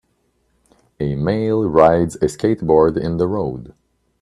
[0.99, 3.75] A male rides a skateboard in the road.